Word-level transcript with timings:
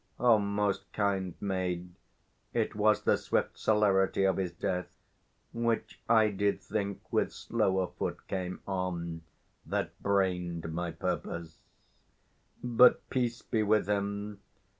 O 0.19 0.39
most 0.39 0.91
kind 0.93 1.35
maid, 1.39 1.93
It 2.55 2.73
was 2.73 3.03
the 3.03 3.17
swift 3.19 3.59
celerity 3.59 4.23
of 4.23 4.37
his 4.37 4.51
death, 4.51 4.87
Which 5.53 6.01
I 6.09 6.31
did 6.31 6.59
think 6.63 7.01
with 7.13 7.31
slower 7.31 7.85
foot 7.99 8.25
came 8.27 8.61
on, 8.65 9.21
That 9.63 10.01
brain'd 10.01 10.73
my 10.73 10.89
purpose. 10.89 11.59
But, 12.63 13.07
peace 13.11 13.43
be 13.43 13.61
with 13.61 13.87
him! 13.87 14.41